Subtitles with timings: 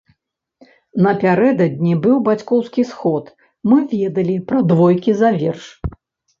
[1.05, 3.29] Напярэдадні быў бацькоўскі сход,
[3.69, 5.65] мы ведалі пра двойкі за верш.